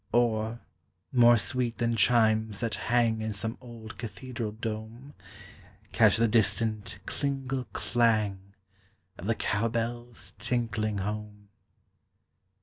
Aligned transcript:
Or, 0.13 0.61
more 1.11 1.37
sweet 1.37 1.77
than 1.77 1.95
chimes 1.95 2.59
that 2.61 2.71
lian^ 2.87 3.21
In 3.21 3.33
some 3.33 3.55
old 3.61 3.99
cathedral 3.99 4.51
dome, 4.51 5.13
Catch 5.91 6.17
the 6.17 6.27
distant 6.27 6.97
klingle 7.05 7.67
klang 7.71 8.55
Of 9.19 9.27
the 9.27 9.35
cow 9.35 9.67
bells 9.67 10.33
tinkling 10.39 10.97
home! 10.97 11.49